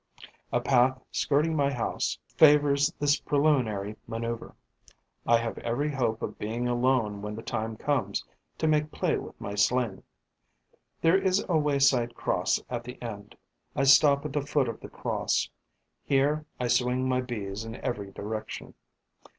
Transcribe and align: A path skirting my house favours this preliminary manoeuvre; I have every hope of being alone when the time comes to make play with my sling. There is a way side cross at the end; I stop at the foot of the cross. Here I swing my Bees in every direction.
A 0.51 0.59
path 0.59 0.99
skirting 1.11 1.55
my 1.55 1.71
house 1.71 2.17
favours 2.25 2.91
this 2.97 3.19
preliminary 3.19 3.97
manoeuvre; 4.07 4.55
I 5.27 5.37
have 5.37 5.59
every 5.59 5.91
hope 5.91 6.23
of 6.23 6.39
being 6.39 6.67
alone 6.67 7.21
when 7.21 7.35
the 7.35 7.43
time 7.43 7.77
comes 7.77 8.25
to 8.57 8.65
make 8.67 8.89
play 8.89 9.17
with 9.17 9.39
my 9.39 9.53
sling. 9.53 10.01
There 11.01 11.19
is 11.19 11.45
a 11.47 11.55
way 11.55 11.77
side 11.77 12.15
cross 12.15 12.59
at 12.67 12.83
the 12.83 12.99
end; 12.99 13.37
I 13.75 13.83
stop 13.83 14.25
at 14.25 14.33
the 14.33 14.41
foot 14.41 14.67
of 14.67 14.79
the 14.79 14.89
cross. 14.89 15.47
Here 16.03 16.47
I 16.59 16.67
swing 16.67 17.07
my 17.07 17.21
Bees 17.21 17.63
in 17.63 17.75
every 17.75 18.09
direction. 18.09 18.73